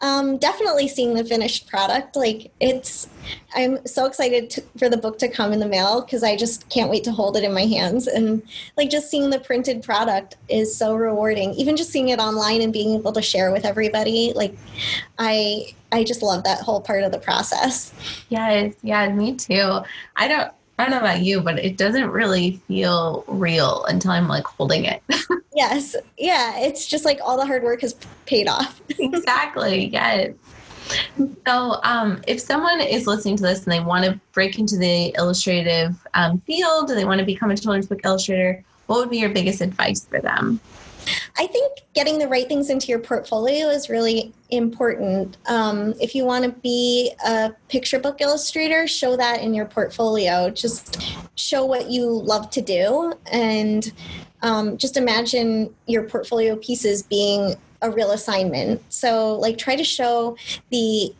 Um, 0.00 0.36
definitely 0.38 0.88
seeing 0.88 1.14
the 1.14 1.24
finished 1.24 1.68
product. 1.68 2.16
Like 2.16 2.50
it's, 2.58 3.08
I'm 3.54 3.86
so 3.86 4.06
excited 4.06 4.50
to, 4.50 4.62
for 4.76 4.88
the 4.88 4.96
book 4.96 5.18
to 5.18 5.28
come 5.28 5.52
in 5.52 5.60
the 5.60 5.68
mail 5.68 6.02
because 6.02 6.24
I 6.24 6.36
just 6.36 6.68
can't 6.68 6.90
wait 6.90 7.04
to 7.04 7.12
hold 7.12 7.36
it 7.36 7.44
in 7.44 7.54
my 7.54 7.66
hands. 7.66 8.08
And 8.08 8.42
like 8.76 8.90
just 8.90 9.10
seeing 9.10 9.30
the 9.30 9.38
printed 9.38 9.82
product 9.82 10.36
is 10.48 10.76
so 10.76 10.96
rewarding. 10.96 11.52
Even 11.54 11.76
just 11.76 11.90
seeing 11.90 12.08
it 12.08 12.18
online 12.18 12.62
and 12.62 12.72
being 12.72 12.98
able 12.98 13.12
to 13.12 13.22
share 13.22 13.52
with 13.52 13.64
everybody. 13.64 14.32
Like 14.34 14.56
I, 15.18 15.74
I 15.92 16.04
just 16.04 16.22
love 16.22 16.44
that 16.44 16.62
whole 16.62 16.80
part 16.80 17.04
of 17.04 17.12
the 17.12 17.18
process. 17.18 17.92
Yes, 18.28 18.74
yeah, 18.82 19.08
me 19.08 19.36
too. 19.36 19.80
I 20.16 20.26
don't 20.26 20.52
I 20.78 20.84
don't 20.84 20.92
know 20.92 20.98
about 20.98 21.20
you, 21.20 21.40
but 21.40 21.58
it 21.58 21.76
doesn't 21.76 22.10
really 22.10 22.56
feel 22.66 23.24
real 23.28 23.84
until 23.84 24.10
I'm 24.10 24.26
like 24.26 24.44
holding 24.44 24.84
it. 24.86 25.02
Yes. 25.54 25.96
Yeah. 26.18 26.58
It's 26.58 26.86
just 26.86 27.04
like 27.04 27.20
all 27.22 27.36
the 27.36 27.46
hard 27.46 27.62
work 27.62 27.82
has 27.82 27.94
paid 28.26 28.48
off. 28.48 28.80
exactly. 28.98 29.86
Yes. 29.86 30.34
So, 31.46 31.80
um, 31.84 32.20
if 32.26 32.40
someone 32.40 32.80
is 32.80 33.06
listening 33.06 33.36
to 33.36 33.42
this 33.42 33.64
and 33.64 33.72
they 33.72 33.80
want 33.80 34.04
to 34.04 34.20
break 34.32 34.58
into 34.58 34.76
the 34.76 35.14
illustrative 35.16 35.94
um, 36.14 36.40
field, 36.40 36.88
they 36.88 37.04
want 37.04 37.20
to 37.20 37.24
become 37.24 37.50
a 37.50 37.56
children's 37.56 37.86
book 37.86 38.00
illustrator, 38.04 38.64
what 38.86 38.98
would 38.98 39.10
be 39.10 39.18
your 39.18 39.30
biggest 39.30 39.60
advice 39.60 40.04
for 40.04 40.20
them? 40.20 40.60
I 41.38 41.46
think 41.46 41.80
getting 41.94 42.18
the 42.18 42.28
right 42.28 42.46
things 42.46 42.70
into 42.70 42.88
your 42.88 42.98
portfolio 42.98 43.68
is 43.68 43.88
really 43.88 44.32
important. 44.50 45.36
Um, 45.46 45.94
if 46.00 46.14
you 46.14 46.24
want 46.24 46.44
to 46.44 46.50
be 46.60 47.12
a 47.24 47.52
picture 47.68 47.98
book 47.98 48.20
illustrator, 48.20 48.86
show 48.86 49.16
that 49.16 49.40
in 49.40 49.54
your 49.54 49.66
portfolio. 49.66 50.50
Just 50.50 51.02
show 51.34 51.64
what 51.64 51.90
you 51.90 52.06
love 52.06 52.50
to 52.50 52.60
do 52.60 53.14
and 53.30 53.92
um, 54.42 54.76
just 54.76 54.96
imagine 54.96 55.74
your 55.86 56.04
portfolio 56.04 56.56
pieces 56.56 57.02
being 57.02 57.54
a 57.80 57.90
real 57.90 58.12
assignment. 58.12 58.80
So 58.92 59.34
like 59.34 59.58
try 59.58 59.76
to 59.76 59.84
show 59.84 60.36
the 60.70 61.14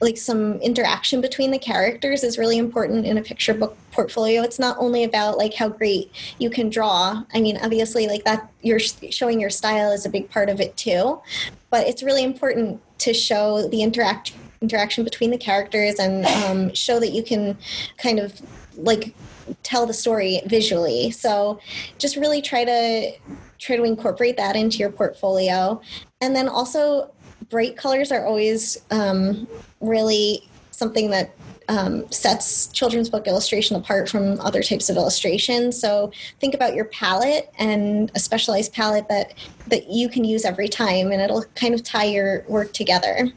like 0.00 0.16
some 0.16 0.54
interaction 0.60 1.20
between 1.20 1.50
the 1.50 1.58
characters 1.58 2.22
is 2.22 2.38
really 2.38 2.58
important 2.58 3.06
in 3.06 3.18
a 3.18 3.22
picture 3.22 3.54
book 3.54 3.76
portfolio. 3.90 4.42
It's 4.42 4.58
not 4.58 4.76
only 4.78 5.04
about 5.04 5.38
like 5.38 5.54
how 5.54 5.68
great 5.68 6.12
you 6.38 6.50
can 6.50 6.68
draw. 6.68 7.22
I 7.34 7.40
mean 7.40 7.58
obviously 7.62 8.06
like 8.06 8.24
that 8.24 8.50
you're 8.62 8.78
showing 8.78 9.40
your 9.40 9.50
style 9.50 9.92
is 9.92 10.06
a 10.06 10.10
big 10.10 10.30
part 10.30 10.48
of 10.48 10.60
it 10.60 10.76
too. 10.76 11.20
But 11.70 11.86
it's 11.86 12.02
really 12.02 12.24
important 12.24 12.80
to 12.98 13.12
show 13.12 13.68
the 13.68 13.82
interact 13.82 14.32
interaction 14.60 15.04
between 15.04 15.30
the 15.30 15.38
characters 15.38 15.98
and 15.98 16.26
um, 16.26 16.74
show 16.74 16.98
that 16.98 17.10
you 17.10 17.22
can 17.22 17.56
kind 17.96 18.18
of 18.18 18.40
like 18.76 19.14
tell 19.62 19.86
the 19.86 19.94
story 19.94 20.40
visually. 20.46 21.10
So 21.10 21.60
just 21.98 22.16
really 22.16 22.42
try 22.42 22.64
to 22.64 23.12
try 23.58 23.76
to 23.76 23.84
incorporate 23.84 24.36
that 24.36 24.56
into 24.56 24.78
your 24.78 24.90
portfolio. 24.90 25.80
And 26.20 26.34
then 26.34 26.48
also 26.48 27.10
bright 27.50 27.76
colors 27.76 28.12
are 28.12 28.26
always 28.26 28.78
um, 28.90 29.48
really 29.80 30.48
something 30.70 31.10
that 31.10 31.34
um, 31.68 32.10
sets 32.10 32.68
children's 32.68 33.10
book 33.10 33.26
illustration 33.26 33.76
apart 33.76 34.08
from 34.08 34.40
other 34.40 34.62
types 34.62 34.88
of 34.88 34.96
illustration. 34.96 35.70
So 35.70 36.12
think 36.40 36.54
about 36.54 36.74
your 36.74 36.86
palette 36.86 37.52
and 37.58 38.10
a 38.14 38.20
specialized 38.20 38.72
palette 38.72 39.08
that 39.08 39.34
that 39.66 39.90
you 39.90 40.08
can 40.08 40.24
use 40.24 40.44
every 40.44 40.68
time, 40.68 41.12
and 41.12 41.20
it'll 41.20 41.44
kind 41.54 41.74
of 41.74 41.82
tie 41.82 42.04
your 42.04 42.44
work 42.48 42.72
together. 42.72 43.30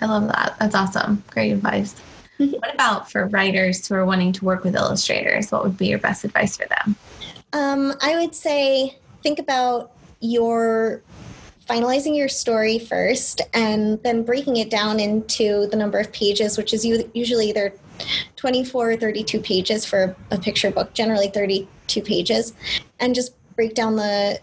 I 0.00 0.06
love 0.06 0.26
that. 0.28 0.56
That's 0.60 0.74
awesome. 0.74 1.24
Great 1.30 1.52
advice. 1.52 1.94
What 2.38 2.74
about 2.74 3.10
for 3.10 3.28
writers 3.28 3.88
who 3.88 3.94
are 3.94 4.04
wanting 4.04 4.30
to 4.34 4.44
work 4.44 4.62
with 4.62 4.76
illustrators? 4.76 5.50
What 5.50 5.64
would 5.64 5.78
be 5.78 5.86
your 5.86 5.98
best 5.98 6.22
advice 6.22 6.54
for 6.54 6.66
them? 6.66 6.94
Um, 7.54 7.94
I 8.02 8.20
would 8.20 8.34
say 8.34 8.98
think 9.22 9.38
about 9.38 9.92
your 10.20 11.02
finalizing 11.68 12.16
your 12.16 12.28
story 12.28 12.78
first 12.78 13.40
and 13.52 14.02
then 14.02 14.22
breaking 14.22 14.56
it 14.56 14.70
down 14.70 15.00
into 15.00 15.66
the 15.66 15.76
number 15.76 15.98
of 15.98 16.12
pages, 16.12 16.56
which 16.56 16.72
is 16.72 16.84
usually 16.84 17.48
either 17.48 17.72
24 18.36 18.90
or 18.92 18.96
32 18.96 19.40
pages 19.40 19.84
for 19.84 20.14
a 20.30 20.38
picture 20.38 20.70
book, 20.70 20.92
generally 20.94 21.28
32 21.28 22.02
pages, 22.02 22.54
and 23.00 23.14
just 23.14 23.34
break 23.54 23.74
down 23.74 23.96
the 23.96 24.40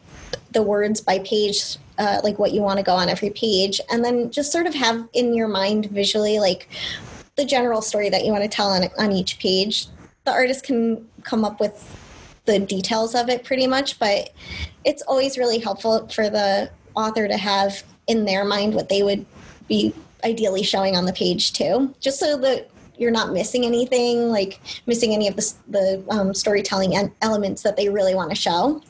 the 0.51 0.63
words 0.63 1.01
by 1.01 1.19
page, 1.19 1.77
uh, 1.97 2.19
like 2.23 2.37
what 2.39 2.51
you 2.51 2.61
want 2.61 2.77
to 2.77 2.83
go 2.83 2.93
on 2.93 3.09
every 3.09 3.29
page, 3.29 3.79
and 3.91 4.03
then 4.03 4.31
just 4.31 4.51
sort 4.51 4.67
of 4.67 4.73
have 4.73 5.07
in 5.13 5.33
your 5.33 5.47
mind 5.47 5.85
visually 5.87 6.39
like 6.39 6.69
the 7.35 7.45
general 7.45 7.81
story 7.81 8.09
that 8.09 8.25
you 8.25 8.31
want 8.31 8.43
to 8.43 8.49
tell 8.49 8.69
on 8.69 8.83
on 8.97 9.11
each 9.11 9.39
page. 9.39 9.87
The 10.25 10.31
artist 10.31 10.63
can 10.63 11.07
come 11.23 11.43
up 11.45 11.59
with 11.59 11.99
the 12.45 12.59
details 12.59 13.15
of 13.15 13.29
it 13.29 13.43
pretty 13.43 13.67
much, 13.67 13.99
but 13.99 14.31
it's 14.83 15.01
always 15.03 15.37
really 15.37 15.59
helpful 15.59 16.07
for 16.09 16.29
the 16.29 16.69
author 16.95 17.27
to 17.27 17.37
have 17.37 17.83
in 18.07 18.25
their 18.25 18.45
mind 18.45 18.73
what 18.73 18.89
they 18.89 19.03
would 19.03 19.25
be 19.67 19.93
ideally 20.23 20.63
showing 20.63 20.95
on 20.95 21.05
the 21.05 21.13
page 21.13 21.53
too, 21.53 21.93
just 21.99 22.19
so 22.19 22.37
that 22.37 22.69
you're 22.97 23.11
not 23.11 23.33
missing 23.33 23.65
anything, 23.65 24.29
like 24.29 24.59
missing 24.85 25.13
any 25.13 25.27
of 25.27 25.35
the, 25.35 25.53
the 25.69 26.05
um, 26.09 26.33
storytelling 26.33 27.11
elements 27.21 27.63
that 27.63 27.75
they 27.75 27.89
really 27.89 28.15
want 28.15 28.29
to 28.29 28.35
show. 28.35 28.81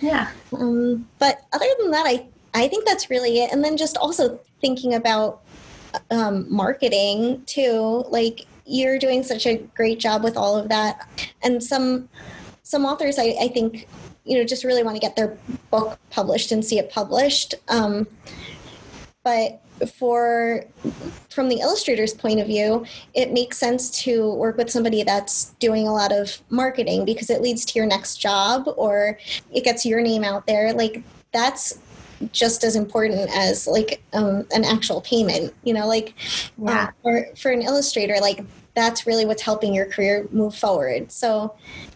Yeah. 0.00 0.30
Um, 0.52 1.08
but 1.18 1.42
other 1.52 1.66
than 1.78 1.90
that, 1.90 2.06
I 2.06 2.26
I 2.54 2.68
think 2.68 2.84
that's 2.84 3.08
really 3.08 3.40
it. 3.40 3.52
And 3.52 3.64
then 3.64 3.76
just 3.76 3.96
also 3.96 4.40
thinking 4.60 4.94
about 4.94 5.42
um, 6.10 6.46
marketing 6.52 7.42
too. 7.46 8.04
Like 8.08 8.46
you're 8.66 8.98
doing 8.98 9.22
such 9.22 9.46
a 9.46 9.56
great 9.74 9.98
job 9.98 10.22
with 10.24 10.36
all 10.36 10.56
of 10.56 10.68
that, 10.68 11.08
and 11.42 11.62
some 11.62 12.08
some 12.62 12.84
authors 12.84 13.18
I, 13.18 13.36
I 13.40 13.48
think 13.48 13.86
you 14.24 14.38
know 14.38 14.44
just 14.44 14.64
really 14.64 14.82
want 14.82 14.96
to 14.96 15.00
get 15.00 15.16
their 15.16 15.36
book 15.70 15.98
published 16.10 16.52
and 16.52 16.64
see 16.64 16.78
it 16.78 16.90
published. 16.90 17.54
Um, 17.68 18.06
but 19.24 19.60
for 19.96 20.64
from 21.28 21.48
the 21.48 21.56
illustrator's 21.56 22.14
point 22.14 22.38
of 22.38 22.46
view 22.46 22.84
it 23.14 23.32
makes 23.32 23.58
sense 23.58 23.90
to 24.02 24.32
work 24.34 24.56
with 24.56 24.70
somebody 24.70 25.02
that's 25.02 25.50
doing 25.58 25.88
a 25.88 25.92
lot 25.92 26.12
of 26.12 26.38
marketing 26.50 27.04
because 27.04 27.30
it 27.30 27.42
leads 27.42 27.64
to 27.64 27.78
your 27.78 27.86
next 27.86 28.18
job 28.18 28.68
or 28.76 29.18
it 29.52 29.64
gets 29.64 29.84
your 29.84 30.00
name 30.00 30.22
out 30.22 30.46
there. 30.46 30.72
Like 30.72 31.02
that's 31.32 31.78
just 32.30 32.62
as 32.62 32.76
important 32.76 33.28
as 33.34 33.66
like 33.66 34.00
um, 34.12 34.46
an 34.52 34.64
actual 34.64 35.00
payment 35.00 35.52
you 35.64 35.74
know 35.74 35.88
like 35.88 36.14
yeah. 36.56 36.84
um, 36.84 36.92
for, 37.02 37.26
for 37.34 37.50
an 37.50 37.62
illustrator 37.62 38.14
like 38.20 38.44
that's 38.74 39.06
really 39.06 39.26
what's 39.26 39.42
helping 39.42 39.74
your 39.74 39.86
career 39.86 40.26
move 40.30 40.54
forward. 40.54 41.12
So 41.12 41.54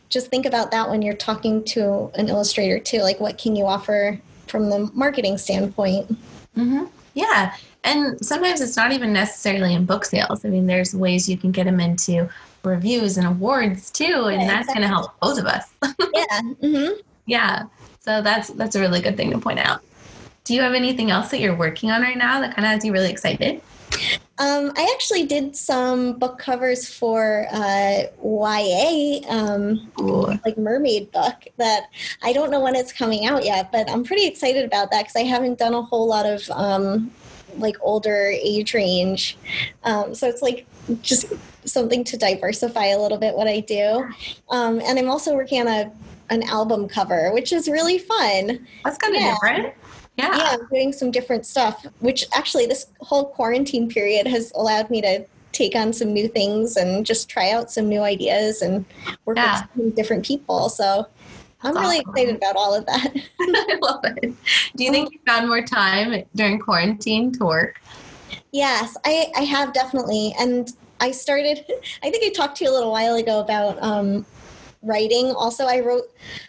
just 0.09 0.29
think 0.29 0.47
about 0.47 0.71
that 0.71 0.89
when 0.89 1.03
you're 1.03 1.15
talking 1.15 1.65
to 1.65 2.11
an 2.15 2.29
illustrator 2.29 2.79
too. 2.79 3.01
Like, 3.03 3.21
what 3.21 3.39
can 3.39 3.57
you 3.57 3.67
offer 3.67 4.21
from 4.47 4.71
the 4.71 4.91
marketing 4.95 5.39
standpoint? 5.39 6.09
Mm-hmm. 6.57 6.85
Yeah. 7.15 7.55
And 7.85 8.25
sometimes 8.25 8.61
it's 8.61 8.77
not 8.77 8.93
even 8.93 9.13
necessarily 9.13 9.75
in 9.75 9.85
book 9.85 10.05
sales. 10.05 10.45
I 10.45 10.49
mean, 10.49 10.67
there's 10.67 10.95
ways 10.95 11.29
you 11.29 11.37
can 11.37 11.53
get 11.53 11.65
them 11.65 11.81
into 11.81 12.29
reviews 12.65 13.17
and 13.17 13.27
awards 13.27 13.91
too, 13.91 14.25
and 14.25 14.43
yeah, 14.43 14.49
that's 14.49 14.69
exactly. 14.69 14.75
going 14.75 14.83
to 14.83 14.89
help 14.89 15.21
both 15.21 15.39
of 15.39 15.47
us. 15.47 15.73
yeah. 16.15 16.41
Mm-hmm. 16.63 17.01
Yeah. 17.27 17.65
So 18.01 18.23
that's 18.23 18.49
that's 18.51 18.77
a 18.77 18.81
really 18.81 19.01
good 19.01 19.17
thing 19.17 19.31
to 19.31 19.39
point 19.39 19.59
out. 19.59 19.83
Do 20.45 20.55
you 20.55 20.61
have 20.61 20.75
anything 20.75 21.11
else 21.11 21.31
that 21.31 21.41
you're 21.41 21.57
working 21.57 21.91
on 21.91 22.03
right 22.03 22.17
now 22.17 22.41
that 22.41 22.55
kind 22.55 22.67
of 22.67 22.73
has 22.73 22.85
you 22.85 22.93
really 22.93 23.11
excited? 23.11 23.61
Um, 24.38 24.73
I 24.76 24.93
actually 24.95 25.25
did 25.25 25.57
some 25.57 26.19
book 26.19 26.38
covers 26.38 26.93
for 26.93 27.47
uh, 27.50 28.02
YA, 28.23 29.21
um, 29.28 29.90
like 30.45 30.59
mermaid 30.59 31.11
book 31.11 31.47
that 31.57 31.87
I 32.23 32.35
don't 32.35 32.50
know 32.50 32.61
when 32.61 32.75
it's 32.76 32.93
coming 32.93 33.25
out 33.25 33.45
yet, 33.45 33.73
but 33.73 33.90
I'm 33.90 34.05
pretty 34.05 34.26
excited 34.26 34.64
about 34.64 34.90
that 34.90 35.05
because 35.05 35.16
I 35.16 35.25
haven't 35.25 35.59
done 35.59 35.73
a 35.73 35.81
whole 35.81 36.07
lot 36.07 36.26
of 36.26 36.50
um, 36.50 37.11
like 37.57 37.76
older 37.81 38.31
age 38.31 38.75
range. 38.75 39.38
Um, 39.85 40.14
so 40.14 40.28
it's 40.28 40.43
like 40.43 40.66
just 41.00 41.33
something 41.64 42.05
to 42.05 42.19
diversify 42.19 42.87
a 42.87 42.99
little 42.99 43.19
bit 43.19 43.35
what 43.35 43.49
I 43.49 43.61
do. 43.61 44.07
Um, 44.50 44.81
and 44.85 44.99
I'm 44.99 45.09
also 45.09 45.35
working 45.35 45.62
on 45.62 45.69
a 45.69 45.93
an 46.28 46.43
album 46.43 46.88
cover, 46.88 47.33
which 47.33 47.52
is 47.52 47.69
really 47.69 47.99
fun. 47.99 48.66
That's 48.85 48.99
kind 48.99 49.14
of 49.14 49.23
yeah. 49.23 49.35
different. 49.35 49.75
Yeah. 50.16 50.37
Yeah, 50.37 50.56
I'm 50.58 50.66
doing 50.68 50.92
some 50.92 51.11
different 51.11 51.44
stuff, 51.44 51.87
which 52.00 52.25
actually 52.35 52.66
this 52.66 52.87
whole 53.00 53.26
quarantine 53.26 53.88
period 53.88 54.26
has 54.26 54.50
allowed 54.54 54.88
me 54.90 55.02
to 55.02 55.26
take 55.52 55.75
on 55.75 55.92
some 55.92 56.12
new 56.12 56.28
things 56.28 56.76
and 56.76 57.04
just 57.04 57.28
try 57.28 57.50
out 57.50 57.70
some 57.70 57.88
new 57.88 58.00
ideas 58.00 58.62
and 58.62 58.85
work 59.25 59.37
yeah. 59.37 59.62
with 59.62 59.70
some 59.76 59.90
different 59.90 60.25
people. 60.25 60.68
So 60.68 61.06
I'm 61.62 61.75
really 61.75 61.99
awesome. 61.99 62.11
excited 62.11 62.37
about 62.37 62.56
all 62.56 62.75
of 62.75 62.87
that. 62.87 63.14
I 63.40 63.78
love 63.80 64.04
it. 64.04 64.35
Do 64.76 64.85
you 64.85 64.90
think 64.90 65.12
you 65.12 65.18
found 65.26 65.49
more 65.49 65.62
time 65.62 66.25
during 66.35 66.58
quarantine 66.58 67.32
to 67.32 67.44
work? 67.44 67.80
Yes, 68.52 68.96
I, 69.04 69.32
I 69.37 69.42
have 69.42 69.73
definitely. 69.73 70.35
And 70.38 70.73
I 71.00 71.11
started, 71.11 71.64
I 72.02 72.11
think 72.11 72.25
I 72.25 72.30
talked 72.30 72.58
to 72.58 72.64
you 72.64 72.70
a 72.70 72.75
little 72.75 72.92
while 72.92 73.16
ago 73.16 73.40
about 73.40 73.82
um, 73.82 74.25
writing 74.87 75.33
also 75.33 75.64
i 75.64 75.81
wrote 75.81 76.05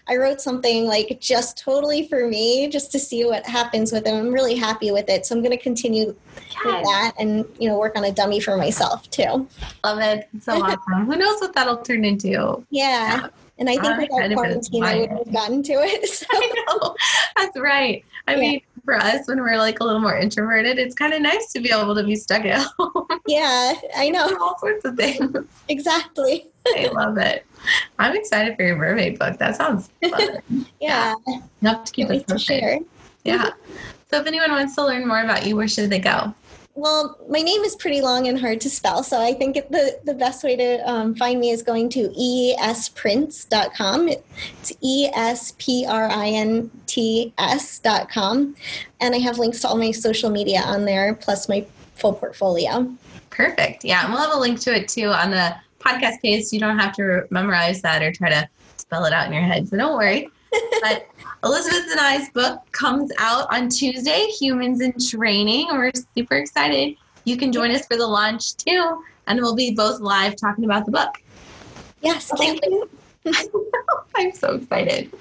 i 0.08 0.15
wrote 0.15 0.39
something 0.39 0.86
like 0.86 1.17
just 1.20 1.58
totally 1.58 2.08
for 2.08 2.27
me 2.27 2.67
just 2.67 2.91
to 2.91 3.00
see 3.00 3.25
what 3.25 3.46
happens 3.46 3.91
with 3.91 4.08
it 4.08 4.13
i'm 4.13 4.32
really 4.32 4.56
happy 4.56 4.91
with 4.91 5.10
it 5.10 5.25
so 5.25 5.36
i'm 5.36 5.41
going 5.41 5.56
to 5.56 5.62
continue 5.62 6.15
yes. 6.36 6.65
with 6.65 6.84
that 6.84 7.13
and 7.20 7.46
you 7.60 7.67
know 7.67 7.77
work 7.77 7.96
on 7.98 8.03
a 8.06 8.12
dummy 8.12 8.39
for 8.39 8.58
myself 8.58 9.10
too 9.10 9.48
love 9.84 10.00
it 10.00 10.27
so 10.41 10.62
awesome 10.62 11.06
who 11.06 11.15
knows 11.15 11.39
what 11.41 11.53
that'll 11.53 11.77
turn 11.77 12.06
into 12.06 12.27
yeah, 12.29 13.22
yeah. 13.22 13.27
And 13.60 13.70
I 13.70 13.74
think 13.74 13.86
uh, 13.86 13.98
without 14.01 14.34
quarantine, 14.34 14.84
I 14.84 15.00
would 15.00 15.10
have 15.10 15.34
gotten 15.34 15.63
to 15.63 15.74
it. 15.74 16.08
So. 16.17 16.25
I 16.32 16.65
know. 16.67 16.96
That's 17.36 17.60
right. 17.60 18.03
I 18.27 18.36
yeah. 18.36 18.39
mean, 18.39 18.62
for 18.88 18.96
us, 18.96 19.27
when 19.27 19.41
we're 19.41 19.58
like 19.58 19.82
a 19.82 19.84
little 19.84 20.00
more 20.00 20.17
introverted, 20.17 20.79
it's 20.79 20.96
kind 20.96 21.13
of 21.13 21.22
nice 21.22 21.51
to 21.51 21.60
be 21.60 21.70
able 21.74 21.94
to 21.94 22.03
be 22.06 22.15
stuck 22.15 22.46
at 22.46 22.65
home. 22.79 23.06
Yeah, 23.27 23.74
I 23.98 24.10
know. 24.10 24.34
All 24.41 24.58
sorts 24.60 24.86
of 24.86 24.96
things. 24.96 25.36
Exactly. 25.67 26.48
I 26.67 26.88
love 26.94 27.17
it. 27.17 27.46
I'm 28.00 28.15
excited 28.15 28.56
for 28.56 28.63
your 28.63 28.77
mermaid 28.77 29.20
book. 29.20 29.38
That 29.39 29.58
sounds 29.58 29.89
fun. 30.10 30.65
yeah. 30.79 31.15
Have 31.63 31.84
to 31.84 31.91
keep 31.91 32.08
to 32.27 32.39
share. 32.39 32.79
Yeah. 33.25 33.50
So 34.10 34.22
if 34.22 34.25
anyone 34.25 34.51
wants 34.51 34.74
to 34.75 34.86
learn 34.86 35.06
more 35.06 35.22
about 35.22 35.46
you, 35.46 35.58
where 35.58 35.67
should 35.67 35.89
they 35.89 36.00
go? 36.00 36.34
Well, 36.77 37.17
my 37.27 37.39
name 37.39 37.63
is 37.63 37.75
pretty 37.75 38.01
long 38.01 38.27
and 38.27 38.39
hard 38.39 38.62
to 38.62 38.69
spell, 38.69 39.01
so 39.01 39.19
I 39.19 39.34
think 39.34 39.55
the, 39.55 40.00
the 40.03 40.13
best 40.13 40.43
way 40.43 40.55
to 40.55 40.88
um, 40.88 41.15
find 41.15 41.39
me 41.39 41.50
is 41.50 41.63
going 41.63 41.89
to 41.89 42.13
esprints.com. 42.62 44.10
It's 44.10 44.72
E 44.81 45.10
S 45.12 45.55
P 45.57 45.88
R 45.89 46.07
I 46.07 46.27
N 46.27 46.69
T 46.86 47.34
S.com. 47.39 48.55
And 49.01 49.15
I 49.15 49.17
have 49.17 49.39
links 49.39 49.62
to 49.62 49.69
all 49.69 49.75
my 49.75 49.89
social 49.89 50.29
media 50.29 50.62
on 50.62 50.86
there, 50.86 51.15
plus 51.15 51.50
my 51.50 51.65
full 51.96 52.13
portfolio. 52.13 52.96
Perfect. 53.31 53.84
Yeah. 53.84 54.03
And 54.03 54.13
we'll 54.13 54.22
have 54.22 54.36
a 54.36 54.39
link 54.39 54.60
to 54.60 54.75
it 54.75 54.88
too 54.88 55.07
on 55.07 55.31
the 55.31 55.55
podcast 55.79 56.22
page, 56.22 56.46
so 56.46 56.53
you 56.53 56.60
don't 56.60 56.77
have 56.77 56.96
to 56.98 57.25
memorize 57.31 57.81
that 57.81 58.03
or 58.03 58.12
try 58.12 58.29
to 58.29 58.48
spell 58.75 59.05
it 59.05 59.13
out 59.13 59.25
in 59.25 59.34
your 59.34 59.41
head. 59.41 59.67
So 59.67 59.77
don't 59.77 59.96
worry. 59.96 60.29
but 60.81 61.07
Elizabeth 61.44 61.91
and 61.91 62.00
I's 62.00 62.29
book 62.29 62.60
comes 62.72 63.12
out 63.20 63.48
on 63.53 63.70
Tuesday, 63.70 64.25
Humans 64.39 64.82
in 64.82 64.94
Training. 65.00 65.67
We're 65.72 65.91
super 66.15 66.36
excited. 66.36 66.96
You 67.25 67.38
can 67.38 67.51
join 67.51 67.72
us 67.72 67.86
for 67.86 67.96
the 67.96 68.08
launch 68.08 68.56
too, 68.58 69.03
and 69.27 69.39
we'll 69.39 69.56
be 69.56 69.75
both 69.75 70.00
live 70.00 70.36
talking 70.36 70.65
about 70.65 70.86
the 70.86 70.91
book. 70.91 71.22
Yes, 72.01 72.32
thank 72.38 72.60
you. 72.65 72.89
I'm 74.15 74.32
so 74.32 74.56
excited. 74.56 75.12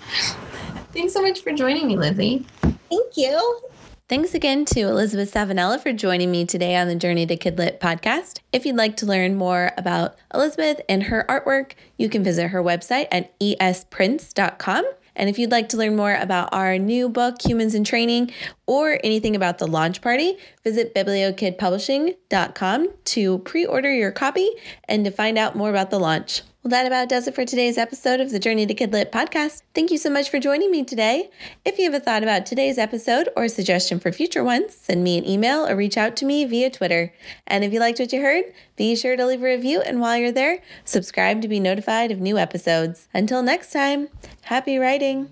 Thanks 0.92 1.12
so 1.12 1.20
much 1.20 1.42
for 1.42 1.52
joining 1.52 1.87
me, 1.87 1.96
Lizzie. 1.96 2.46
Thank 2.62 3.16
you. 3.16 3.61
Thanks 4.08 4.35
again 4.35 4.64
to 4.66 4.82
Elizabeth 4.82 5.35
Savanella 5.35 5.80
for 5.80 5.92
joining 5.92 6.30
me 6.30 6.46
today 6.46 6.76
on 6.76 6.87
the 6.87 6.94
Journey 6.94 7.26
to 7.26 7.37
Kidlit 7.37 7.80
podcast. 7.80 8.38
If 8.52 8.64
you'd 8.64 8.76
like 8.76 8.96
to 8.99 9.06
learn 9.06 9.35
more 9.35 9.73
about 9.76 10.16
Elizabeth 10.32 10.80
and 10.88 11.02
her 11.02 11.26
artwork, 11.28 11.73
you 11.99 12.08
can 12.08 12.23
visit 12.23 12.49
her 12.49 12.62
website 12.62 13.08
at 13.11 13.35
esprints.com. 13.40 14.85
And 15.16 15.28
if 15.28 15.38
you'd 15.38 15.50
like 15.50 15.70
to 15.70 15.76
learn 15.76 15.96
more 15.96 16.14
about 16.14 16.50
our 16.52 16.78
new 16.78 17.08
book, 17.08 17.42
Humans 17.44 17.75
in 17.75 17.85
Training, 17.85 18.32
or 18.66 18.99
anything 19.02 19.37
about 19.37 19.58
the 19.58 19.66
launch 19.66 20.02
party, 20.02 20.37
visit 20.64 20.94
bibliokidpublishing.com 20.94 22.88
to 23.04 23.38
pre 23.38 23.64
order 23.64 23.92
your 23.92 24.12
copy 24.12 24.50
and 24.88 25.04
to 25.04 25.11
find 25.11 25.38
out 25.38 25.56
more 25.56 25.70
about 25.70 25.90
the 25.90 26.00
launch. 26.00 26.42
Well, 26.66 26.70
that 26.70 26.87
about 26.88 27.08
does 27.08 27.28
it 27.28 27.35
for 27.37 27.44
today's 27.44 27.78
episode 27.78 28.18
of 28.18 28.32
the 28.32 28.40
Journey 28.40 28.66
to 28.66 28.75
Kidlit 28.75 29.12
podcast. 29.12 29.62
Thank 29.73 29.92
you 29.92 29.99
so 29.99 30.11
much 30.11 30.30
for 30.30 30.40
joining 30.40 30.73
me 30.73 30.82
today. 30.82 31.30
If 31.64 31.78
you 31.78 31.85
have 31.85 31.94
a 31.94 32.04
thought 32.04 32.25
about 32.25 32.44
today's 32.44 32.76
episode 32.76 33.28
or 33.37 33.44
a 33.44 33.49
suggestion 33.49 34.00
for 34.00 34.11
future 34.11 34.42
ones, 34.42 34.75
send 34.75 35.04
me 35.04 35.16
an 35.16 35.28
email 35.28 35.64
or 35.64 35.76
reach 35.76 35.96
out 35.96 36.16
to 36.16 36.25
me 36.25 36.44
via 36.44 36.68
Twitter. 36.68 37.12
And 37.46 37.62
if 37.62 37.73
you 37.73 37.78
liked 37.78 38.00
what 38.00 38.12
you 38.12 38.20
heard, 38.20 38.46
be 38.75 38.96
sure 38.96 39.14
to 39.14 39.26
leave 39.26 39.42
a 39.42 39.44
review. 39.44 39.80
And 39.80 40.00
while 40.00 40.16
you're 40.16 40.32
there, 40.32 40.58
subscribe 40.85 41.40
to 41.42 41.46
be 41.46 41.61
notified 41.61 42.11
of 42.11 42.18
new 42.18 42.37
episodes. 42.37 43.06
Until 43.14 43.44
next 43.44 43.70
time, 43.70 44.08
happy 44.42 44.76
writing. 44.76 45.30